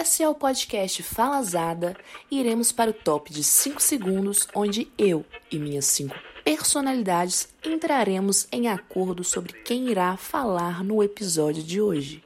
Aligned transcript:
Esse 0.00 0.22
é 0.22 0.28
o 0.28 0.34
podcast 0.34 1.02
Falazada 1.02 1.96
e 2.30 2.38
iremos 2.38 2.70
para 2.70 2.90
o 2.90 2.94
top 2.94 3.32
de 3.32 3.42
5 3.42 3.82
segundos, 3.82 4.46
onde 4.54 4.92
eu 4.96 5.24
e 5.50 5.58
minhas 5.58 5.86
5 5.86 6.14
personalidades 6.44 7.48
entraremos 7.64 8.46
em 8.52 8.68
acordo 8.68 9.24
sobre 9.24 9.52
quem 9.52 9.88
irá 9.90 10.16
falar 10.16 10.84
no 10.84 11.02
episódio 11.02 11.62
de 11.64 11.80
hoje. 11.80 12.24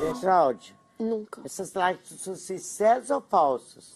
Bertralde, 0.00 0.74
Nunca. 0.98 1.40
essas 1.44 1.72
lives 1.72 2.20
são 2.20 2.34
sinceras 2.34 3.08
ou 3.10 3.22
falsas? 3.22 3.94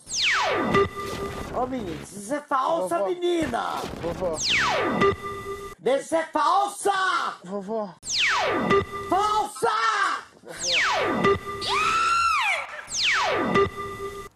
Ô 1.61 1.66
menino, 1.66 2.00
isso 2.02 2.32
é 2.32 2.41
falsa, 2.41 2.98
Vovó. 2.98 3.11
menina! 3.11 3.75
Vovó, 4.00 4.36
Deixa 5.79 6.04
ser 6.04 6.30
falsa! 6.30 6.93
vovó, 7.45 7.95
Falsa! 9.09 10.20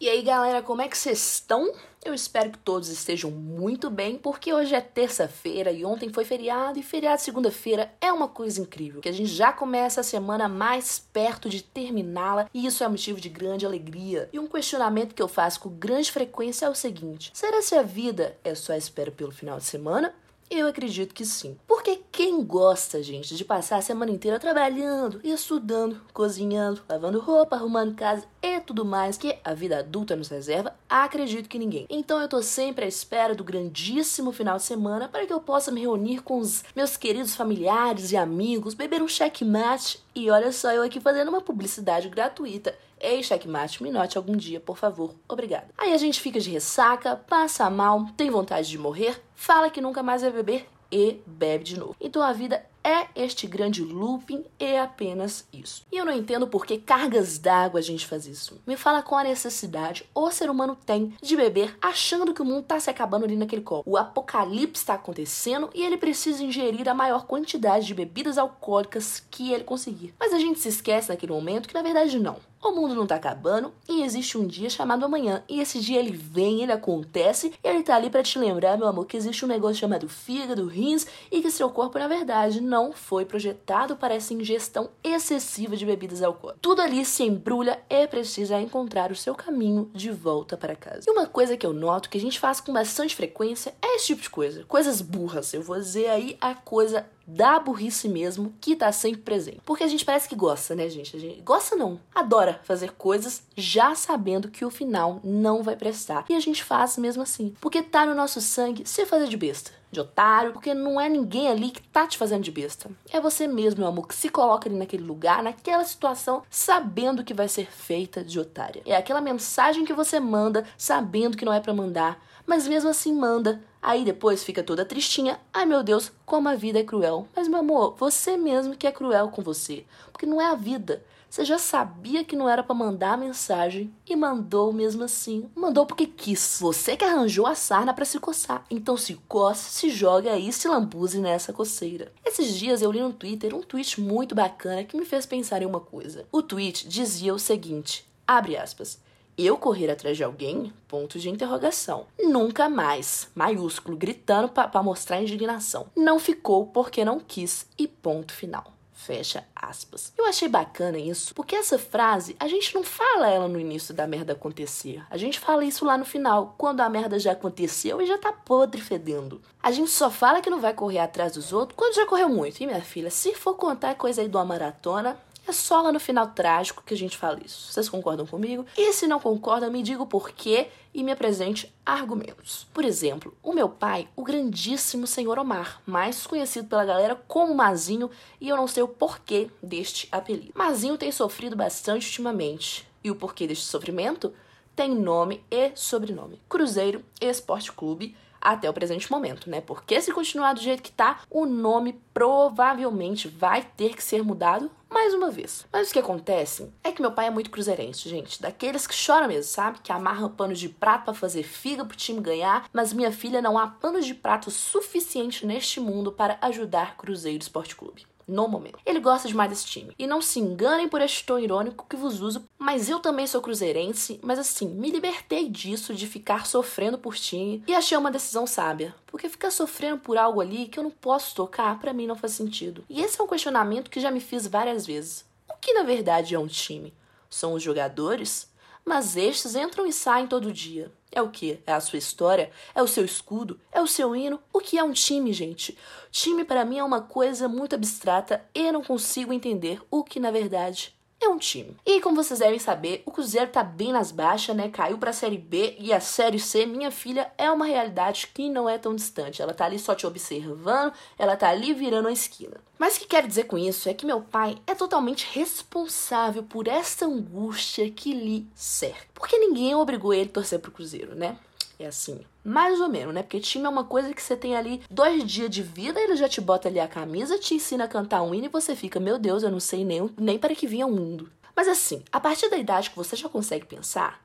E 0.00 0.08
aí, 0.08 0.22
galera, 0.22 0.62
como 0.62 0.82
é 0.82 0.88
que 0.88 0.96
vocês 0.96 1.18
estão? 1.18 1.72
Eu 2.04 2.12
espero 2.12 2.50
que 2.50 2.58
todos 2.58 2.88
estejam 2.88 3.30
muito 3.30 3.88
bem, 3.88 4.18
porque 4.18 4.52
hoje 4.52 4.74
é 4.74 4.80
terça-feira 4.80 5.72
e 5.72 5.84
ontem 5.84 6.12
foi 6.12 6.24
feriado, 6.24 6.78
e 6.78 6.82
feriado 6.82 7.22
segunda-feira 7.22 7.90
é 8.00 8.12
uma 8.12 8.28
coisa 8.28 8.60
incrível, 8.60 9.00
que 9.00 9.08
a 9.08 9.12
gente 9.12 9.30
já 9.30 9.52
começa 9.52 10.02
a 10.02 10.04
semana 10.04 10.46
mais 10.46 10.98
perto 10.98 11.48
de 11.48 11.62
terminá-la, 11.62 12.48
e 12.52 12.66
isso 12.66 12.84
é 12.84 12.88
motivo 12.88 13.18
de 13.20 13.30
grande 13.30 13.64
alegria. 13.64 14.28
E 14.32 14.38
um 14.38 14.46
questionamento 14.46 15.14
que 15.14 15.22
eu 15.22 15.28
faço 15.28 15.60
com 15.60 15.70
grande 15.70 16.12
frequência 16.12 16.66
é 16.66 16.70
o 16.70 16.74
seguinte: 16.74 17.30
será 17.32 17.62
se 17.62 17.74
a 17.74 17.82
vida 17.82 18.36
é 18.44 18.54
só 18.54 18.74
espera 18.74 19.10
pelo 19.10 19.32
final 19.32 19.56
de 19.56 19.64
semana? 19.64 20.14
Eu 20.50 20.68
acredito 20.68 21.14
que 21.14 21.24
sim. 21.24 21.56
Porque 21.66 22.02
quem 22.34 22.42
gosta, 22.42 23.00
gente, 23.00 23.36
de 23.36 23.44
passar 23.44 23.76
a 23.76 23.82
semana 23.82 24.10
inteira 24.10 24.40
trabalhando, 24.40 25.20
estudando, 25.22 26.00
cozinhando, 26.12 26.82
lavando 26.88 27.20
roupa, 27.20 27.54
arrumando 27.54 27.94
casa 27.94 28.26
e 28.42 28.58
tudo 28.58 28.84
mais 28.84 29.16
que 29.16 29.38
a 29.44 29.54
vida 29.54 29.78
adulta 29.78 30.16
nos 30.16 30.26
reserva, 30.26 30.74
acredito 30.90 31.48
que 31.48 31.60
ninguém. 31.60 31.86
Então 31.88 32.20
eu 32.20 32.28
tô 32.28 32.42
sempre 32.42 32.84
à 32.84 32.88
espera 32.88 33.36
do 33.36 33.44
grandíssimo 33.44 34.32
final 34.32 34.56
de 34.56 34.64
semana 34.64 35.06
para 35.06 35.24
que 35.24 35.32
eu 35.32 35.38
possa 35.38 35.70
me 35.70 35.82
reunir 35.82 36.22
com 36.22 36.38
os 36.38 36.64
meus 36.74 36.96
queridos 36.96 37.36
familiares 37.36 38.10
e 38.10 38.16
amigos, 38.16 38.74
beber 38.74 39.00
um 39.00 39.06
checkmate 39.06 40.02
e 40.12 40.28
olha 40.28 40.50
só 40.50 40.72
eu 40.72 40.82
aqui 40.82 40.98
fazendo 40.98 41.28
uma 41.28 41.40
publicidade 41.40 42.08
gratuita. 42.08 42.76
Ei, 43.00 43.22
checkmate, 43.22 43.80
me 43.80 43.92
note 43.92 44.16
algum 44.16 44.36
dia, 44.36 44.58
por 44.58 44.76
favor. 44.76 45.14
Obrigada. 45.28 45.68
Aí 45.78 45.92
a 45.92 45.98
gente 45.98 46.20
fica 46.20 46.40
de 46.40 46.50
ressaca, 46.50 47.14
passa 47.14 47.70
mal, 47.70 48.06
tem 48.16 48.28
vontade 48.28 48.68
de 48.68 48.78
morrer, 48.78 49.22
fala 49.36 49.70
que 49.70 49.80
nunca 49.80 50.02
mais 50.02 50.22
vai 50.22 50.32
beber 50.32 50.73
e 50.94 51.20
bebe 51.26 51.64
de 51.64 51.76
novo. 51.76 51.96
Então 52.00 52.22
a 52.22 52.32
vida 52.32 52.64
é 52.84 53.08
este 53.16 53.48
grande 53.48 53.82
looping 53.82 54.44
e 54.60 54.76
apenas 54.76 55.48
isso. 55.52 55.84
E 55.90 55.96
eu 55.96 56.04
não 56.04 56.12
entendo 56.12 56.46
por 56.46 56.64
que 56.64 56.78
cargas 56.78 57.36
d'água 57.38 57.80
a 57.80 57.82
gente 57.82 58.06
faz 58.06 58.26
isso. 58.26 58.60
Me 58.64 58.76
fala 58.76 59.02
qual 59.02 59.20
a 59.20 59.24
necessidade 59.24 60.08
o 60.14 60.30
ser 60.30 60.48
humano 60.48 60.76
tem 60.86 61.14
de 61.20 61.34
beber 61.34 61.76
achando 61.82 62.32
que 62.32 62.42
o 62.42 62.44
mundo 62.44 62.62
tá 62.62 62.78
se 62.78 62.90
acabando 62.90 63.24
ali 63.24 63.34
naquele 63.34 63.62
copo. 63.62 63.90
O 63.90 63.96
apocalipse 63.96 64.82
está 64.82 64.94
acontecendo 64.94 65.68
e 65.74 65.82
ele 65.82 65.96
precisa 65.96 66.44
ingerir 66.44 66.88
a 66.88 66.94
maior 66.94 67.26
quantidade 67.26 67.86
de 67.86 67.94
bebidas 67.94 68.38
alcoólicas 68.38 69.18
que 69.30 69.52
ele 69.52 69.64
conseguir. 69.64 70.14
Mas 70.20 70.32
a 70.32 70.38
gente 70.38 70.60
se 70.60 70.68
esquece 70.68 71.08
naquele 71.08 71.32
momento 71.32 71.66
que 71.66 71.74
na 71.74 71.82
verdade 71.82 72.20
não. 72.20 72.36
O 72.64 72.72
mundo 72.72 72.94
não 72.94 73.06
tá 73.06 73.16
acabando 73.16 73.74
e 73.86 74.02
existe 74.02 74.38
um 74.38 74.46
dia 74.46 74.70
chamado 74.70 75.04
amanhã. 75.04 75.44
E 75.46 75.60
esse 75.60 75.80
dia 75.80 75.98
ele 75.98 76.12
vem, 76.12 76.62
ele 76.62 76.72
acontece 76.72 77.52
e 77.62 77.68
ele 77.68 77.82
tá 77.82 77.94
ali 77.94 78.08
para 78.08 78.22
te 78.22 78.38
lembrar, 78.38 78.78
meu 78.78 78.88
amor, 78.88 79.04
que 79.04 79.18
existe 79.18 79.44
um 79.44 79.48
negócio 79.48 79.76
chamado 79.76 80.08
fígado, 80.08 80.66
rins 80.66 81.06
e 81.30 81.42
que 81.42 81.50
seu 81.50 81.68
corpo, 81.68 81.98
na 81.98 82.08
verdade, 82.08 82.62
não 82.62 82.90
foi 82.90 83.26
projetado 83.26 83.96
para 83.96 84.14
essa 84.14 84.32
ingestão 84.32 84.88
excessiva 85.04 85.76
de 85.76 85.84
bebidas 85.84 86.22
alcoólicas. 86.22 86.62
Tudo 86.62 86.80
ali 86.80 87.04
se 87.04 87.22
embrulha 87.22 87.78
e 87.90 88.06
precisa 88.06 88.58
encontrar 88.58 89.12
o 89.12 89.16
seu 89.16 89.34
caminho 89.34 89.90
de 89.92 90.10
volta 90.10 90.56
para 90.56 90.74
casa. 90.74 91.02
E 91.06 91.10
uma 91.10 91.26
coisa 91.26 91.58
que 91.58 91.66
eu 91.66 91.74
noto 91.74 92.08
que 92.08 92.16
a 92.16 92.20
gente 92.20 92.40
faz 92.40 92.62
com 92.62 92.72
bastante 92.72 93.14
frequência 93.14 93.74
é 93.82 93.96
esse 93.96 94.06
tipo 94.06 94.22
de 94.22 94.30
coisa. 94.30 94.64
Coisas 94.64 95.02
burras. 95.02 95.52
Eu 95.52 95.62
vou 95.62 95.76
dizer 95.76 96.08
aí 96.08 96.38
a 96.40 96.54
coisa 96.54 97.04
da 97.26 97.58
burrice 97.58 98.08
mesmo 98.08 98.54
que 98.60 98.76
tá 98.76 98.90
sempre 98.92 99.22
presente. 99.22 99.60
Porque 99.64 99.84
a 99.84 99.88
gente 99.88 100.04
parece 100.04 100.28
que 100.28 100.34
gosta, 100.34 100.74
né, 100.74 100.88
gente? 100.88 101.16
A 101.16 101.20
gente 101.20 101.40
gosta 101.42 101.76
não, 101.76 102.00
adora 102.14 102.60
fazer 102.64 102.92
coisas 102.92 103.42
já 103.56 103.94
sabendo 103.94 104.50
que 104.50 104.64
o 104.64 104.70
final 104.70 105.20
não 105.22 105.62
vai 105.62 105.76
prestar. 105.76 106.24
E 106.28 106.34
a 106.34 106.40
gente 106.40 106.62
faz 106.62 106.96
mesmo 106.98 107.22
assim, 107.22 107.54
porque 107.60 107.82
tá 107.82 108.04
no 108.06 108.14
nosso 108.14 108.40
sangue 108.40 108.86
se 108.86 109.06
fazer 109.06 109.28
de 109.28 109.36
besta, 109.36 109.70
de 109.90 110.00
otário, 110.00 110.52
porque 110.52 110.74
não 110.74 111.00
é 111.00 111.08
ninguém 111.08 111.48
ali 111.48 111.70
que 111.70 111.82
tá 111.82 112.06
te 112.06 112.18
fazendo 112.18 112.42
de 112.42 112.50
besta. 112.50 112.90
É 113.10 113.20
você 113.20 113.46
mesmo, 113.46 113.80
meu 113.80 113.88
amor, 113.88 114.08
que 114.08 114.14
se 114.14 114.28
coloca 114.28 114.68
ali 114.68 114.76
naquele 114.76 115.04
lugar, 115.04 115.42
naquela 115.42 115.84
situação, 115.84 116.42
sabendo 116.50 117.24
que 117.24 117.32
vai 117.32 117.48
ser 117.48 117.66
feita 117.66 118.22
de 118.22 118.38
otária. 118.38 118.82
É 118.84 118.96
aquela 118.96 119.20
mensagem 119.20 119.84
que 119.84 119.92
você 119.92 120.18
manda 120.20 120.64
sabendo 120.76 121.36
que 121.36 121.44
não 121.44 121.52
é 121.52 121.60
para 121.60 121.72
mandar, 121.72 122.20
mas 122.46 122.68
mesmo 122.68 122.90
assim 122.90 123.12
manda. 123.14 123.62
Aí 123.84 124.02
depois 124.02 124.42
fica 124.42 124.62
toda 124.62 124.82
tristinha. 124.82 125.38
Ai 125.52 125.66
meu 125.66 125.82
Deus, 125.82 126.10
como 126.24 126.48
a 126.48 126.54
vida 126.54 126.80
é 126.80 126.82
cruel. 126.82 127.28
Mas 127.36 127.46
meu 127.46 127.60
amor, 127.60 127.94
você 127.98 128.34
mesmo 128.34 128.74
que 128.74 128.86
é 128.86 128.90
cruel 128.90 129.28
com 129.28 129.42
você. 129.42 129.84
Porque 130.10 130.24
não 130.24 130.40
é 130.40 130.46
a 130.46 130.54
vida. 130.54 131.04
Você 131.28 131.44
já 131.44 131.58
sabia 131.58 132.24
que 132.24 132.34
não 132.34 132.48
era 132.48 132.62
para 132.62 132.74
mandar 132.74 133.12
a 133.12 133.16
mensagem 133.18 133.92
e 134.08 134.16
mandou 134.16 134.72
mesmo 134.72 135.04
assim. 135.04 135.50
Mandou 135.54 135.84
porque 135.84 136.06
quis. 136.06 136.58
Você 136.60 136.96
que 136.96 137.04
arranjou 137.04 137.46
a 137.46 137.54
sarna 137.54 137.92
para 137.92 138.06
se 138.06 138.18
coçar. 138.18 138.64
Então 138.70 138.96
se 138.96 139.20
coce, 139.28 139.68
se 139.70 139.90
joga 139.90 140.32
aí, 140.32 140.50
se 140.50 140.66
lambuze 140.66 141.18
nessa 141.18 141.52
coceira. 141.52 142.10
Esses 142.24 142.54
dias 142.56 142.80
eu 142.80 142.90
li 142.90 143.02
no 143.02 143.12
Twitter 143.12 143.54
um 143.54 143.60
tweet 143.60 144.00
muito 144.00 144.34
bacana 144.34 144.84
que 144.84 144.96
me 144.96 145.04
fez 145.04 145.26
pensar 145.26 145.60
em 145.60 145.66
uma 145.66 145.80
coisa. 145.80 146.24
O 146.32 146.40
tweet 146.40 146.88
dizia 146.88 147.34
o 147.34 147.38
seguinte: 147.38 148.08
abre 148.26 148.56
aspas. 148.56 148.98
Eu 149.36 149.56
correr 149.56 149.90
atrás 149.90 150.16
de 150.16 150.22
alguém? 150.22 150.72
Ponto 150.86 151.18
de 151.18 151.28
interrogação. 151.28 152.06
Nunca 152.20 152.68
mais. 152.68 153.28
Maiúsculo, 153.34 153.96
gritando 153.96 154.48
para 154.48 154.82
mostrar 154.82 155.20
indignação. 155.20 155.86
Não 155.96 156.20
ficou 156.20 156.66
porque 156.66 157.04
não 157.04 157.18
quis. 157.18 157.66
E 157.76 157.88
ponto 157.88 158.32
final. 158.32 158.72
Fecha 158.92 159.44
aspas. 159.54 160.12
Eu 160.16 160.24
achei 160.24 160.48
bacana 160.48 160.96
isso, 160.98 161.34
porque 161.34 161.56
essa 161.56 161.76
frase 161.76 162.36
a 162.38 162.46
gente 162.46 162.72
não 162.74 162.84
fala 162.84 163.28
ela 163.28 163.48
no 163.48 163.58
início 163.58 163.92
da 163.92 164.06
merda 164.06 164.34
acontecer. 164.34 165.04
A 165.10 165.16
gente 165.16 165.40
fala 165.40 165.64
isso 165.64 165.84
lá 165.84 165.98
no 165.98 166.04
final, 166.04 166.54
quando 166.56 166.80
a 166.80 166.88
merda 166.88 167.18
já 167.18 167.32
aconteceu 167.32 168.00
e 168.00 168.06
já 168.06 168.16
tá 168.16 168.32
podre 168.32 168.80
fedendo. 168.80 169.42
A 169.60 169.72
gente 169.72 169.90
só 169.90 170.10
fala 170.10 170.40
que 170.40 170.48
não 170.48 170.60
vai 170.60 170.72
correr 170.72 171.00
atrás 171.00 171.32
dos 171.32 171.52
outros 171.52 171.76
quando 171.76 171.96
já 171.96 172.06
correu 172.06 172.28
muito. 172.28 172.62
E 172.62 172.66
minha 172.66 172.80
filha, 172.80 173.10
se 173.10 173.34
for 173.34 173.54
contar 173.54 173.96
coisa 173.96 174.22
aí 174.22 174.28
de 174.28 174.36
uma 174.36 174.44
maratona, 174.44 175.18
é 175.46 175.52
só 175.52 175.82
lá 175.82 175.92
no 175.92 176.00
final 176.00 176.28
trágico 176.28 176.82
que 176.84 176.94
a 176.94 176.96
gente 176.96 177.16
fala 177.16 177.40
isso. 177.44 177.72
Vocês 177.72 177.88
concordam 177.88 178.26
comigo? 178.26 178.64
E 178.76 178.92
se 178.92 179.06
não 179.06 179.20
concordam, 179.20 179.70
me 179.70 179.82
diga 179.82 180.02
o 180.02 180.06
porquê 180.06 180.68
e 180.92 181.02
me 181.02 181.12
apresente 181.12 181.72
argumentos. 181.84 182.66
Por 182.72 182.84
exemplo, 182.84 183.36
o 183.42 183.52
meu 183.52 183.68
pai, 183.68 184.08
o 184.16 184.22
grandíssimo 184.22 185.06
senhor 185.06 185.38
Omar, 185.38 185.82
mais 185.84 186.26
conhecido 186.26 186.68
pela 186.68 186.84
galera 186.84 187.20
como 187.26 187.54
Mazinho, 187.54 188.10
e 188.40 188.48
eu 188.48 188.56
não 188.56 188.66
sei 188.66 188.82
o 188.82 188.88
porquê 188.88 189.50
deste 189.62 190.08
apelido. 190.10 190.52
Mazinho 190.54 190.96
tem 190.96 191.12
sofrido 191.12 191.56
bastante 191.56 192.06
ultimamente. 192.06 192.86
E 193.02 193.10
o 193.10 193.16
porquê 193.16 193.46
deste 193.46 193.64
sofrimento? 193.64 194.32
Tem 194.74 194.94
nome 194.94 195.44
e 195.50 195.72
sobrenome. 195.74 196.40
Cruzeiro 196.48 197.04
Esporte 197.20 197.70
Clube 197.70 198.16
até 198.44 198.68
o 198.68 198.74
presente 198.74 199.10
momento, 199.10 199.48
né? 199.48 199.62
Porque 199.62 200.00
se 200.00 200.12
continuar 200.12 200.52
do 200.52 200.60
jeito 200.60 200.82
que 200.82 200.92
tá, 200.92 201.20
o 201.30 201.46
nome 201.46 201.98
provavelmente 202.12 203.26
vai 203.26 203.62
ter 203.76 203.96
que 203.96 204.04
ser 204.04 204.22
mudado 204.22 204.70
mais 204.94 205.12
uma 205.12 205.28
vez. 205.28 205.66
Mas 205.72 205.90
o 205.90 205.92
que 205.92 205.98
acontece 205.98 206.72
é 206.84 206.92
que 206.92 207.02
meu 207.02 207.10
pai 207.10 207.26
é 207.26 207.30
muito 207.30 207.50
cruzeirense, 207.50 208.08
gente. 208.08 208.40
Daqueles 208.40 208.86
que 208.86 208.94
choram 208.94 209.26
mesmo, 209.26 209.50
sabe? 209.50 209.80
Que 209.82 209.90
amarram 209.90 210.30
panos 210.30 210.60
de 210.60 210.68
prato 210.68 211.06
para 211.06 211.14
fazer 211.14 211.42
figa 211.42 211.84
pro 211.84 211.96
time 211.96 212.20
ganhar. 212.20 212.68
Mas 212.72 212.92
minha 212.92 213.10
filha 213.10 213.42
não 213.42 213.58
há 213.58 213.66
panos 213.66 214.06
de 214.06 214.14
prato 214.14 214.52
suficiente 214.52 215.44
neste 215.44 215.80
mundo 215.80 216.12
para 216.12 216.38
ajudar 216.40 216.96
Cruzeiro 216.96 217.42
Esporte 217.42 217.74
Clube 217.74 218.06
no 218.26 218.48
momento. 218.48 218.78
Ele 218.84 219.00
gosta 219.00 219.28
demais 219.28 219.50
desse 219.50 219.66
time. 219.66 219.94
E 219.98 220.06
não 220.06 220.20
se 220.20 220.40
enganem 220.40 220.88
por 220.88 221.00
este 221.00 221.24
tom 221.24 221.38
irônico 221.38 221.86
que 221.88 221.96
vos 221.96 222.20
uso, 222.20 222.44
mas 222.58 222.88
eu 222.88 223.00
também 223.00 223.26
sou 223.26 223.40
cruzeirense, 223.40 224.18
mas 224.22 224.38
assim, 224.38 224.68
me 224.68 224.90
libertei 224.90 225.48
disso 225.48 225.94
de 225.94 226.06
ficar 226.06 226.46
sofrendo 226.46 226.98
por 226.98 227.14
time 227.14 227.62
e 227.66 227.74
achei 227.74 227.96
uma 227.96 228.10
decisão 228.10 228.46
sábia. 228.46 228.94
Porque 229.06 229.28
ficar 229.28 229.50
sofrendo 229.50 229.98
por 229.98 230.16
algo 230.16 230.40
ali 230.40 230.66
que 230.66 230.78
eu 230.78 230.82
não 230.82 230.90
posso 230.90 231.34
tocar, 231.34 231.78
para 231.78 231.92
mim 231.92 232.06
não 232.06 232.16
faz 232.16 232.32
sentido. 232.32 232.84
E 232.88 233.00
esse 233.00 233.20
é 233.20 233.24
um 233.24 233.28
questionamento 233.28 233.90
que 233.90 234.00
já 234.00 234.10
me 234.10 234.20
fiz 234.20 234.46
várias 234.46 234.86
vezes. 234.86 235.24
O 235.48 235.54
que 235.60 235.72
na 235.72 235.82
verdade 235.82 236.34
é 236.34 236.38
um 236.38 236.46
time? 236.46 236.92
São 237.28 237.54
os 237.54 237.62
jogadores? 237.62 238.52
Mas 238.84 239.16
estes 239.16 239.54
entram 239.54 239.86
e 239.86 239.92
saem 239.92 240.26
todo 240.26 240.52
dia. 240.52 240.92
É 241.14 241.22
o 241.22 241.30
que? 241.30 241.60
É 241.64 241.72
a 241.72 241.80
sua 241.80 241.98
história? 241.98 242.50
É 242.74 242.82
o 242.82 242.88
seu 242.88 243.04
escudo? 243.04 243.60
É 243.70 243.80
o 243.80 243.86
seu 243.86 244.16
hino? 244.16 244.40
O 244.52 244.58
que 244.58 244.76
é 244.76 244.82
um 244.82 244.92
time, 244.92 245.32
gente? 245.32 245.78
Time 246.10 246.44
para 246.44 246.64
mim 246.64 246.78
é 246.78 246.84
uma 246.84 247.00
coisa 247.00 247.46
muito 247.46 247.74
abstrata 247.74 248.44
e 248.52 248.72
não 248.72 248.82
consigo 248.82 249.32
entender 249.32 249.80
o 249.90 250.02
que 250.02 250.18
na 250.18 250.32
verdade 250.32 250.93
é 251.24 251.28
um 251.28 251.38
time. 251.38 251.76
E 251.84 252.00
como 252.00 252.16
vocês 252.16 252.40
devem 252.40 252.58
saber, 252.58 253.02
o 253.06 253.10
Cruzeiro 253.10 253.50
tá 253.50 253.62
bem 253.62 253.92
nas 253.92 254.12
baixas, 254.12 254.54
né? 254.54 254.68
Caiu 254.68 254.98
pra 254.98 255.12
Série 255.12 255.38
B 255.38 255.76
e 255.78 255.92
a 255.92 256.00
Série 256.00 256.38
C, 256.38 256.66
minha 256.66 256.90
filha, 256.90 257.32
é 257.36 257.50
uma 257.50 257.66
realidade 257.66 258.28
que 258.32 258.48
não 258.48 258.68
é 258.68 258.78
tão 258.78 258.94
distante. 258.94 259.42
Ela 259.42 259.54
tá 259.54 259.64
ali 259.64 259.78
só 259.78 259.94
te 259.94 260.06
observando, 260.06 260.92
ela 261.18 261.36
tá 261.36 261.48
ali 261.48 261.72
virando 261.72 262.08
a 262.08 262.12
esquina. 262.12 262.60
Mas 262.78 262.96
o 262.96 263.00
que 263.00 263.06
quero 263.06 263.28
dizer 263.28 263.44
com 263.44 263.56
isso 263.56 263.88
é 263.88 263.94
que 263.94 264.06
meu 264.06 264.20
pai 264.20 264.56
é 264.66 264.74
totalmente 264.74 265.26
responsável 265.32 266.42
por 266.42 266.68
essa 266.68 267.06
angústia 267.06 267.90
que 267.90 268.12
lhe 268.12 268.46
cerca. 268.54 269.06
Porque 269.14 269.38
ninguém 269.38 269.74
obrigou 269.74 270.12
ele 270.12 270.28
a 270.28 270.32
torcer 270.32 270.58
pro 270.58 270.72
Cruzeiro, 270.72 271.14
né? 271.14 271.36
É 271.78 271.86
assim, 271.86 272.20
mais 272.44 272.80
ou 272.80 272.88
menos, 272.88 273.12
né? 273.12 273.22
Porque 273.22 273.40
time 273.40 273.66
é 273.66 273.68
uma 273.68 273.84
coisa 273.84 274.14
que 274.14 274.22
você 274.22 274.36
tem 274.36 274.56
ali 274.56 274.82
dois 274.88 275.24
dias 275.24 275.50
de 275.50 275.62
vida, 275.62 276.00
ele 276.00 276.16
já 276.16 276.28
te 276.28 276.40
bota 276.40 276.68
ali 276.68 276.78
a 276.78 276.86
camisa, 276.86 277.38
te 277.38 277.54
ensina 277.54 277.84
a 277.84 277.88
cantar 277.88 278.22
um 278.22 278.34
hino 278.34 278.46
e 278.46 278.48
você 278.48 278.76
fica, 278.76 279.00
meu 279.00 279.18
Deus, 279.18 279.42
eu 279.42 279.50
não 279.50 279.58
sei 279.58 279.84
nem, 279.84 280.08
nem 280.16 280.38
para 280.38 280.54
que 280.54 280.66
vinha 280.66 280.86
o 280.86 280.92
mundo. 280.92 281.30
Mas 281.56 281.66
assim, 281.66 282.02
a 282.12 282.20
partir 282.20 282.48
da 282.48 282.56
idade 282.56 282.90
que 282.90 282.96
você 282.96 283.16
já 283.16 283.28
consegue 283.28 283.66
pensar, 283.66 284.24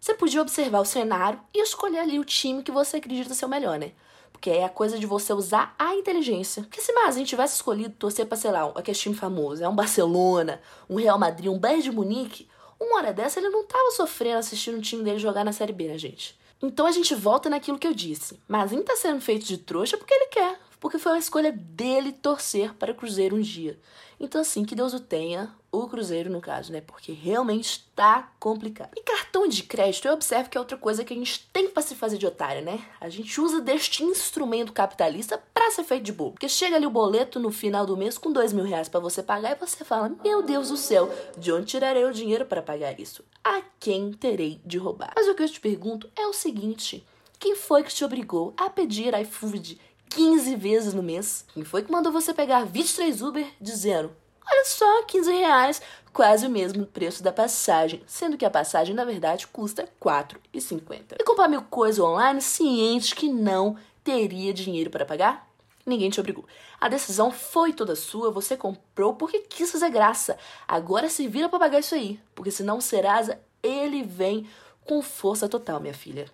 você 0.00 0.14
podia 0.14 0.42
observar 0.42 0.80
o 0.80 0.84
cenário 0.84 1.40
e 1.52 1.62
escolher 1.62 1.98
ali 1.98 2.18
o 2.18 2.24
time 2.24 2.62
que 2.62 2.70
você 2.70 2.98
acredita 2.98 3.34
ser 3.34 3.44
o 3.44 3.48
melhor, 3.48 3.78
né? 3.78 3.92
Porque 4.32 4.50
é 4.50 4.64
a 4.64 4.68
coisa 4.68 4.98
de 4.98 5.06
você 5.06 5.32
usar 5.32 5.74
a 5.78 5.96
inteligência. 5.96 6.62
Porque 6.62 6.80
se 6.80 6.92
gente 7.10 7.28
tivesse 7.28 7.56
escolhido 7.56 7.94
torcer 7.98 8.26
pra, 8.26 8.36
sei 8.36 8.52
lá, 8.52 8.72
aquele 8.76 8.96
time 8.96 9.14
famoso, 9.14 9.64
é 9.64 9.68
um 9.68 9.74
Barcelona, 9.74 10.60
um 10.88 10.94
Real 10.94 11.18
Madrid, 11.18 11.50
um 11.50 11.58
Bayern 11.58 11.82
de 11.82 11.90
Munique, 11.90 12.48
uma 12.78 12.98
hora 12.98 13.12
dessa 13.12 13.40
ele 13.40 13.48
não 13.48 13.64
tava 13.64 13.90
sofrendo 13.90 14.38
assistindo 14.38 14.78
o 14.78 14.82
time 14.82 15.02
dele 15.02 15.18
jogar 15.18 15.44
na 15.44 15.52
Série 15.52 15.72
B, 15.72 15.88
né, 15.88 15.98
gente? 15.98 16.38
Então 16.60 16.86
a 16.86 16.92
gente 16.92 17.14
volta 17.14 17.48
naquilo 17.48 17.78
que 17.78 17.86
eu 17.86 17.94
disse. 17.94 18.40
Mazinho 18.48 18.82
tá 18.82 18.96
sendo 18.96 19.20
feito 19.20 19.46
de 19.46 19.58
trouxa 19.58 19.96
porque 19.96 20.12
ele 20.12 20.26
quer, 20.26 20.58
porque 20.80 20.98
foi 20.98 21.12
uma 21.12 21.18
escolha 21.18 21.52
dele 21.52 22.12
torcer 22.12 22.74
para 22.74 22.92
o 22.92 22.94
Cruzeiro 22.94 23.36
um 23.36 23.40
dia. 23.40 23.78
Então, 24.18 24.40
assim, 24.40 24.64
que 24.64 24.74
Deus 24.74 24.92
o 24.92 25.00
tenha, 25.00 25.54
o 25.70 25.86
Cruzeiro 25.86 26.30
no 26.30 26.40
caso, 26.40 26.72
né? 26.72 26.80
Porque 26.80 27.12
realmente 27.12 27.86
tá 27.94 28.32
complicado. 28.40 28.90
E 28.96 29.02
cartão 29.02 29.46
de 29.46 29.62
crédito, 29.62 30.08
eu 30.08 30.14
observo 30.14 30.48
que 30.48 30.56
é 30.56 30.60
outra 30.60 30.76
coisa 30.76 31.04
que 31.04 31.12
a 31.12 31.16
gente 31.16 31.48
tem 31.52 31.68
para 31.68 31.82
se 31.82 31.94
fazer 31.94 32.18
de 32.18 32.26
otário, 32.26 32.62
né? 32.62 32.84
A 33.00 33.08
gente 33.08 33.40
usa 33.40 33.60
deste 33.60 34.02
instrumento 34.02 34.72
capitalista 34.72 35.42
para 35.52 35.70
ser 35.70 35.84
feito 35.84 36.04
de 36.04 36.12
bobo. 36.12 36.32
Porque 36.32 36.48
chega 36.48 36.76
ali 36.76 36.86
o 36.86 36.90
boleto 36.90 37.38
no 37.38 37.50
final 37.50 37.84
do 37.84 37.96
mês 37.96 38.16
com 38.16 38.32
dois 38.32 38.52
mil 38.52 38.64
reais 38.64 38.88
para 38.88 39.00
você 39.00 39.22
pagar 39.22 39.52
e 39.52 39.60
você 39.60 39.84
fala: 39.84 40.14
Meu 40.24 40.42
Deus 40.42 40.68
do 40.68 40.76
céu, 40.76 41.12
de 41.36 41.52
onde 41.52 41.66
tirarei 41.66 42.04
o 42.04 42.12
dinheiro 42.12 42.46
para 42.46 42.62
pagar 42.62 42.98
isso? 42.98 43.24
A 43.44 43.62
quem 43.78 44.12
terei 44.12 44.60
de 44.64 44.78
roubar? 44.78 45.12
Mas 45.14 45.28
o 45.28 45.34
que 45.34 45.42
eu 45.42 45.48
te 45.48 45.60
pergunto 45.60 46.10
é 46.16 46.26
o 46.26 46.32
seguinte: 46.32 47.06
quem 47.38 47.54
foi 47.54 47.82
que 47.82 47.94
te 47.94 48.04
obrigou 48.04 48.54
a 48.56 48.70
pedir 48.70 49.14
iFood 49.20 49.78
15 50.08 50.56
vezes 50.56 50.94
no 50.94 51.02
mês. 51.02 51.44
Quem 51.52 51.64
foi 51.64 51.82
que 51.82 51.92
mandou 51.92 52.10
você 52.10 52.32
pegar 52.32 52.64
23 52.64 53.22
Uber 53.22 53.46
dizendo: 53.60 54.10
Olha 54.50 54.64
só, 54.64 55.02
15 55.02 55.30
reais, 55.30 55.82
quase 56.12 56.46
o 56.46 56.50
mesmo 56.50 56.86
preço 56.86 57.22
da 57.22 57.30
passagem, 57.30 58.02
sendo 58.06 58.36
que 58.36 58.44
a 58.44 58.50
passagem 58.50 58.94
na 58.94 59.04
verdade 59.04 59.46
custa 59.46 59.82
R$ 59.82 59.88
4,50. 60.00 61.16
E 61.18 61.24
comprar 61.24 61.48
mil 61.48 61.62
coisas 61.62 62.02
online 62.02 62.40
ciente 62.40 63.14
que 63.14 63.28
não 63.28 63.76
teria 64.02 64.54
dinheiro 64.54 64.90
para 64.90 65.04
pagar? 65.04 65.46
Ninguém 65.84 66.10
te 66.10 66.20
obrigou. 66.20 66.46
A 66.80 66.88
decisão 66.88 67.30
foi 67.30 67.72
toda 67.72 67.96
sua, 67.96 68.30
você 68.30 68.56
comprou 68.56 69.14
porque 69.14 69.40
quis 69.40 69.70
fazer 69.70 69.90
graça. 69.90 70.38
Agora 70.66 71.08
se 71.08 71.26
vira 71.26 71.48
para 71.48 71.58
pagar 71.58 71.80
isso 71.80 71.94
aí, 71.94 72.20
porque 72.34 72.50
senão 72.50 72.78
o 72.78 72.82
Serasa, 72.82 73.40
ele 73.62 74.02
vem 74.02 74.46
com 74.84 75.02
força 75.02 75.48
total, 75.48 75.80
minha 75.80 75.94
filha. 75.94 76.30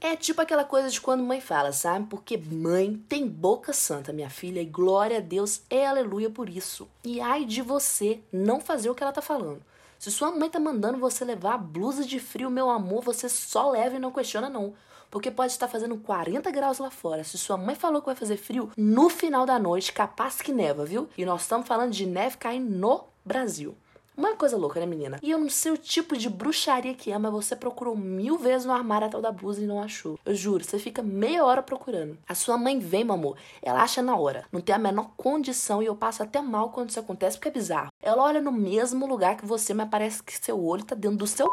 É 0.00 0.14
tipo 0.14 0.40
aquela 0.40 0.64
coisa 0.64 0.90
de 0.90 1.00
quando 1.00 1.24
mãe 1.24 1.40
fala, 1.40 1.72
sabe? 1.72 2.06
Porque 2.08 2.36
mãe 2.36 3.02
tem 3.08 3.26
boca 3.26 3.72
santa, 3.72 4.12
minha 4.12 4.28
filha, 4.28 4.60
e 4.60 4.66
glória 4.66 5.18
a 5.18 5.20
Deus 5.20 5.62
é 5.70 5.86
aleluia 5.86 6.28
por 6.28 6.48
isso. 6.48 6.88
E 7.02 7.20
ai 7.20 7.44
de 7.44 7.62
você 7.62 8.20
não 8.30 8.60
fazer 8.60 8.90
o 8.90 8.94
que 8.94 9.02
ela 9.02 9.12
tá 9.12 9.22
falando. 9.22 9.62
Se 9.98 10.10
sua 10.10 10.30
mãe 10.30 10.50
tá 10.50 10.60
mandando 10.60 10.98
você 10.98 11.24
levar 11.24 11.54
a 11.54 11.58
blusa 11.58 12.04
de 12.04 12.20
frio, 12.20 12.50
meu 12.50 12.68
amor, 12.68 13.02
você 13.02 13.28
só 13.28 13.70
leva 13.70 13.96
e 13.96 13.98
não 13.98 14.12
questiona 14.12 14.50
não. 14.50 14.74
Porque 15.10 15.30
pode 15.30 15.52
estar 15.52 15.68
fazendo 15.68 15.96
40 15.96 16.50
graus 16.50 16.78
lá 16.78 16.90
fora. 16.90 17.24
Se 17.24 17.38
sua 17.38 17.56
mãe 17.56 17.74
falou 17.74 18.00
que 18.00 18.06
vai 18.06 18.14
fazer 18.14 18.36
frio, 18.36 18.70
no 18.76 19.08
final 19.08 19.46
da 19.46 19.58
noite, 19.58 19.92
capaz 19.92 20.42
que 20.42 20.52
neva, 20.52 20.84
viu? 20.84 21.08
E 21.16 21.24
nós 21.24 21.42
estamos 21.42 21.66
falando 21.66 21.92
de 21.92 22.04
neve 22.04 22.36
cair 22.36 22.60
no 22.60 23.04
Brasil. 23.24 23.74
Uma 24.16 24.34
coisa 24.34 24.56
louca, 24.56 24.80
né, 24.80 24.86
menina? 24.86 25.18
E 25.22 25.30
eu 25.30 25.38
não 25.38 25.50
sei 25.50 25.72
o 25.72 25.76
tipo 25.76 26.16
de 26.16 26.30
bruxaria 26.30 26.94
que 26.94 27.12
é, 27.12 27.18
mas 27.18 27.30
você 27.30 27.54
procurou 27.54 27.94
mil 27.94 28.38
vezes 28.38 28.66
no 28.66 28.72
armário 28.72 29.06
a 29.06 29.10
tal 29.10 29.20
da 29.20 29.30
blusa 29.30 29.62
e 29.62 29.66
não 29.66 29.82
achou. 29.82 30.18
Eu 30.24 30.34
juro, 30.34 30.64
você 30.64 30.78
fica 30.78 31.02
meia 31.02 31.44
hora 31.44 31.62
procurando. 31.62 32.16
A 32.26 32.34
sua 32.34 32.56
mãe 32.56 32.78
vem, 32.78 33.04
meu 33.04 33.14
amor, 33.14 33.36
ela 33.60 33.82
acha 33.82 34.00
na 34.00 34.16
hora. 34.16 34.46
Não 34.50 34.62
tem 34.62 34.74
a 34.74 34.78
menor 34.78 35.10
condição 35.18 35.82
e 35.82 35.86
eu 35.86 35.94
passo 35.94 36.22
até 36.22 36.40
mal 36.40 36.70
quando 36.70 36.88
isso 36.88 37.00
acontece, 37.00 37.36
porque 37.36 37.48
é 37.48 37.52
bizarro. 37.52 37.92
Ela 38.00 38.22
olha 38.22 38.40
no 38.40 38.52
mesmo 38.52 39.06
lugar 39.06 39.36
que 39.36 39.44
você, 39.44 39.74
mas 39.74 39.90
parece 39.90 40.22
que 40.22 40.34
seu 40.34 40.58
olho 40.64 40.82
tá 40.82 40.94
dentro 40.94 41.18
do 41.18 41.26
seu 41.26 41.46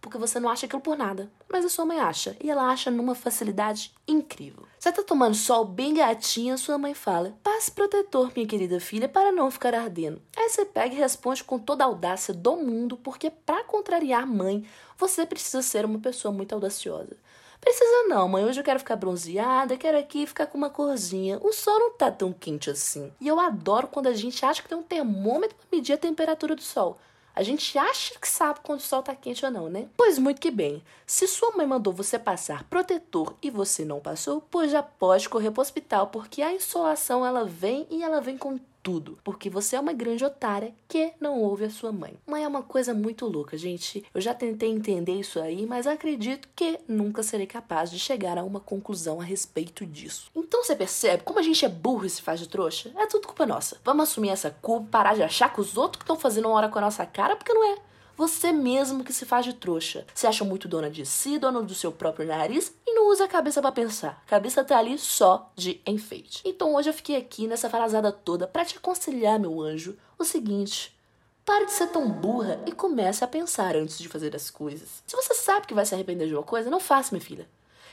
porque 0.00 0.18
você 0.18 0.38
não 0.38 0.48
acha 0.48 0.66
aquilo 0.66 0.82
por 0.82 0.96
nada. 0.96 1.30
Mas 1.48 1.64
a 1.64 1.68
sua 1.68 1.84
mãe 1.84 1.98
acha, 1.98 2.36
e 2.42 2.50
ela 2.50 2.68
acha 2.70 2.90
numa 2.90 3.14
facilidade 3.14 3.92
incrível. 4.06 4.64
Você 4.78 4.92
tá 4.92 5.02
tomando 5.02 5.34
sol 5.34 5.64
bem 5.64 5.94
gatinha, 5.94 6.56
sua 6.56 6.78
mãe 6.78 6.94
fala: 6.94 7.36
passe 7.42 7.70
protetor, 7.70 8.30
minha 8.34 8.46
querida 8.46 8.78
filha, 8.80 9.08
para 9.08 9.32
não 9.32 9.50
ficar 9.50 9.74
ardendo. 9.74 10.22
Aí 10.36 10.48
você 10.48 10.64
pega 10.64 10.94
e 10.94 10.98
responde 10.98 11.42
com 11.42 11.58
toda 11.58 11.84
a 11.84 11.86
audácia 11.86 12.32
do 12.32 12.56
mundo, 12.56 12.96
porque 12.96 13.30
para 13.30 13.64
contrariar 13.64 14.26
mãe, 14.26 14.64
você 14.96 15.26
precisa 15.26 15.62
ser 15.62 15.84
uma 15.84 15.98
pessoa 15.98 16.32
muito 16.32 16.54
audaciosa. 16.54 17.16
Precisa 17.60 18.04
não, 18.08 18.28
mãe. 18.28 18.44
Hoje 18.44 18.60
eu 18.60 18.64
quero 18.64 18.78
ficar 18.78 18.96
bronzeada, 18.96 19.76
quero 19.76 19.98
aqui 19.98 20.26
ficar 20.26 20.46
com 20.46 20.56
uma 20.56 20.70
corzinha. 20.70 21.38
O 21.42 21.52
sol 21.52 21.78
não 21.78 21.92
tá 21.92 22.10
tão 22.10 22.32
quente 22.32 22.70
assim. 22.70 23.12
E 23.20 23.26
eu 23.26 23.40
adoro 23.40 23.88
quando 23.88 24.06
a 24.06 24.12
gente 24.12 24.44
acha 24.44 24.62
que 24.62 24.68
tem 24.68 24.78
um 24.78 24.82
termômetro 24.82 25.56
para 25.56 25.66
medir 25.76 25.92
a 25.92 25.98
temperatura 25.98 26.54
do 26.54 26.62
sol. 26.62 26.98
A 27.34 27.42
gente 27.42 27.78
acha 27.78 28.18
que 28.18 28.26
sabe 28.26 28.60
quando 28.62 28.80
o 28.80 28.82
sol 28.82 29.02
tá 29.02 29.14
quente 29.14 29.44
ou 29.44 29.50
não, 29.50 29.68
né? 29.68 29.88
Pois 29.96 30.18
muito 30.18 30.40
que 30.40 30.50
bem. 30.50 30.82
Se 31.06 31.26
sua 31.26 31.52
mãe 31.52 31.66
mandou 31.66 31.92
você 31.92 32.18
passar 32.18 32.64
protetor 32.64 33.34
e 33.42 33.50
você 33.50 33.84
não 33.84 34.00
passou, 34.00 34.42
pois 34.50 34.70
já 34.70 34.82
pode 34.82 35.28
correr 35.28 35.50
pro 35.50 35.62
hospital, 35.62 36.08
porque 36.08 36.42
a 36.42 36.52
insolação 36.52 37.24
ela 37.24 37.44
vem 37.44 37.86
e 37.90 38.02
ela 38.02 38.20
vem 38.20 38.36
com 38.36 38.58
tudo, 38.82 39.18
porque 39.22 39.50
você 39.50 39.76
é 39.76 39.80
uma 39.80 39.92
grande 39.92 40.24
otária 40.24 40.74
que 40.88 41.12
não 41.20 41.40
ouve 41.40 41.64
a 41.64 41.70
sua 41.70 41.92
mãe. 41.92 42.14
Mãe 42.26 42.44
é 42.44 42.48
uma 42.48 42.62
coisa 42.62 42.94
muito 42.94 43.26
louca, 43.26 43.56
gente. 43.56 44.04
Eu 44.14 44.20
já 44.20 44.34
tentei 44.34 44.70
entender 44.70 45.18
isso 45.18 45.40
aí, 45.40 45.66
mas 45.66 45.86
acredito 45.86 46.48
que 46.54 46.78
nunca 46.88 47.22
serei 47.22 47.46
capaz 47.46 47.90
de 47.90 47.98
chegar 47.98 48.38
a 48.38 48.44
uma 48.44 48.60
conclusão 48.60 49.20
a 49.20 49.24
respeito 49.24 49.84
disso. 49.84 50.30
Então 50.34 50.62
você 50.62 50.74
percebe 50.74 51.22
como 51.22 51.38
a 51.38 51.42
gente 51.42 51.64
é 51.64 51.68
burro 51.68 52.06
e 52.06 52.10
se 52.10 52.22
faz 52.22 52.40
de 52.40 52.48
trouxa? 52.48 52.92
É 52.96 53.06
tudo 53.06 53.26
culpa 53.26 53.46
nossa. 53.46 53.78
Vamos 53.84 54.08
assumir 54.08 54.30
essa 54.30 54.50
culpa, 54.50 54.88
parar 54.90 55.14
de 55.14 55.22
achar 55.22 55.52
que 55.52 55.60
os 55.60 55.76
outros 55.76 55.98
que 55.98 56.04
estão 56.04 56.16
fazendo 56.16 56.46
uma 56.46 56.56
hora 56.56 56.68
com 56.68 56.78
a 56.78 56.82
nossa 56.82 57.04
cara, 57.04 57.36
porque 57.36 57.52
não 57.52 57.72
é. 57.72 57.87
Você 58.18 58.50
mesmo 58.50 59.04
que 59.04 59.12
se 59.12 59.24
faz 59.24 59.44
de 59.44 59.52
trouxa. 59.52 60.04
Se 60.12 60.26
acha 60.26 60.44
muito 60.44 60.66
dona 60.66 60.90
de 60.90 61.06
si, 61.06 61.38
dona 61.38 61.62
do 61.62 61.72
seu 61.72 61.92
próprio 61.92 62.26
nariz 62.26 62.74
e 62.84 62.92
não 62.92 63.12
usa 63.12 63.26
a 63.26 63.28
cabeça 63.28 63.62
para 63.62 63.70
pensar. 63.70 64.20
A 64.26 64.28
cabeça 64.28 64.64
tá 64.64 64.76
ali 64.76 64.98
só 64.98 65.52
de 65.54 65.80
enfeite. 65.86 66.42
Então 66.44 66.74
hoje 66.74 66.90
eu 66.90 66.92
fiquei 66.92 67.14
aqui 67.14 67.46
nessa 67.46 67.70
frasada 67.70 68.10
toda 68.10 68.48
para 68.48 68.64
te 68.64 68.76
aconselhar, 68.76 69.38
meu 69.38 69.62
anjo, 69.62 69.96
o 70.18 70.24
seguinte: 70.24 70.98
Pare 71.44 71.66
de 71.66 71.70
ser 71.70 71.86
tão 71.86 72.10
burra 72.10 72.58
e 72.66 72.72
comece 72.72 73.22
a 73.22 73.28
pensar 73.28 73.76
antes 73.76 73.96
de 73.96 74.08
fazer 74.08 74.34
as 74.34 74.50
coisas. 74.50 75.00
Se 75.06 75.14
você 75.14 75.34
sabe 75.34 75.68
que 75.68 75.74
vai 75.74 75.86
se 75.86 75.94
arrepender 75.94 76.26
de 76.26 76.34
uma 76.34 76.42
coisa, 76.42 76.68
não 76.68 76.80
faça, 76.80 77.14
minha 77.14 77.24
filha. 77.24 77.48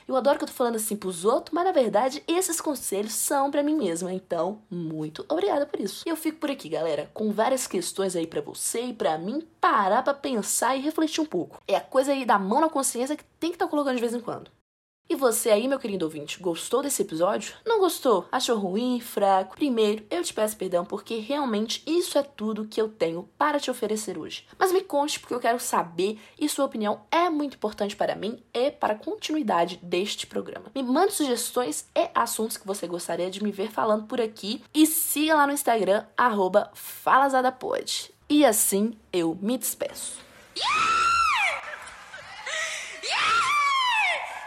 Eu 0.08 0.14
adoro 0.14 0.38
que 0.38 0.44
eu 0.44 0.48
tô 0.48 0.54
falando 0.54 0.76
assim 0.76 0.94
pros 0.94 1.24
outros, 1.24 1.52
mas 1.52 1.64
na 1.64 1.72
verdade 1.72 2.22
esses 2.28 2.60
conselhos 2.60 3.12
são 3.12 3.50
para 3.50 3.62
mim 3.62 3.74
mesma. 3.74 4.12
Então, 4.12 4.62
muito 4.70 5.24
obrigada 5.28 5.66
por 5.66 5.80
isso. 5.80 6.04
E 6.06 6.08
eu 6.08 6.16
fico 6.16 6.38
por 6.38 6.50
aqui, 6.50 6.68
galera, 6.68 7.10
com 7.12 7.32
várias 7.32 7.66
questões 7.66 8.14
aí 8.14 8.26
para 8.26 8.40
você 8.40 8.82
e 8.82 8.92
para 8.92 9.18
mim 9.18 9.46
parar 9.60 10.02
para 10.02 10.14
pensar 10.14 10.76
e 10.76 10.80
refletir 10.80 11.20
um 11.20 11.26
pouco. 11.26 11.60
É 11.66 11.74
a 11.74 11.80
coisa 11.80 12.12
aí 12.12 12.24
da 12.24 12.38
mão 12.38 12.60
na 12.60 12.68
consciência 12.68 13.16
que 13.16 13.24
tem 13.40 13.50
que 13.50 13.56
estar 13.56 13.66
tá 13.66 13.70
colocando 13.70 13.96
de 13.96 14.00
vez 14.00 14.14
em 14.14 14.20
quando. 14.20 14.50
E 15.08 15.14
você 15.14 15.50
aí, 15.50 15.68
meu 15.68 15.78
querido 15.78 16.04
ouvinte, 16.04 16.40
gostou 16.40 16.82
desse 16.82 17.02
episódio? 17.02 17.54
Não 17.64 17.78
gostou? 17.78 18.26
Achou 18.32 18.58
ruim, 18.58 18.98
fraco? 18.98 19.54
Primeiro, 19.54 20.04
eu 20.10 20.20
te 20.24 20.34
peço 20.34 20.56
perdão 20.56 20.84
porque 20.84 21.18
realmente 21.18 21.80
isso 21.86 22.18
é 22.18 22.24
tudo 22.24 22.66
que 22.66 22.80
eu 22.80 22.88
tenho 22.88 23.28
para 23.38 23.60
te 23.60 23.70
oferecer 23.70 24.18
hoje. 24.18 24.44
Mas 24.58 24.72
me 24.72 24.80
conte 24.80 25.20
porque 25.20 25.32
eu 25.32 25.38
quero 25.38 25.60
saber 25.60 26.18
e 26.36 26.48
sua 26.48 26.64
opinião 26.64 27.02
é 27.08 27.30
muito 27.30 27.54
importante 27.54 27.94
para 27.94 28.16
mim 28.16 28.42
e 28.52 28.72
para 28.72 28.94
a 28.94 28.98
continuidade 28.98 29.78
deste 29.80 30.26
programa. 30.26 30.72
Me 30.74 30.82
mande 30.82 31.12
sugestões 31.12 31.86
e 31.94 32.08
assuntos 32.12 32.56
que 32.56 32.66
você 32.66 32.88
gostaria 32.88 33.30
de 33.30 33.44
me 33.44 33.52
ver 33.52 33.70
falando 33.70 34.06
por 34.06 34.20
aqui 34.20 34.60
e 34.74 34.86
siga 34.86 35.36
lá 35.36 35.46
no 35.46 35.52
Instagram, 35.52 36.04
falazadapod. 36.74 38.12
E 38.28 38.44
assim 38.44 38.94
eu 39.12 39.38
me 39.40 39.56
despeço. 39.56 40.18
Yeah! 40.56 41.15